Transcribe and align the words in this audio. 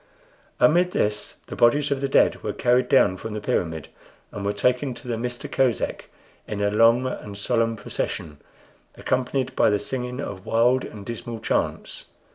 Amid 0.59 0.93
this 0.93 1.35
the 1.45 1.55
bodies 1.55 1.91
of 1.91 2.01
the 2.01 2.09
dead 2.09 2.41
were 2.41 2.53
carried 2.53 2.89
down 2.89 3.17
from 3.17 3.35
the 3.35 3.39
pyramid, 3.39 3.87
and 4.31 4.43
were 4.43 4.51
taken 4.51 4.95
to 4.95 5.07
the 5.07 5.15
Mista 5.15 5.47
Kosek 5.47 6.09
in 6.47 6.59
a 6.59 6.71
long 6.71 7.05
and 7.05 7.37
solemn 7.37 7.75
procession, 7.75 8.39
accompanied 8.95 9.55
by 9.55 9.69
the 9.69 9.77
singing 9.77 10.19
of 10.19 10.43
wild 10.43 10.83
and 10.85 11.05
dismal 11.05 11.37
chants. 11.39 12.05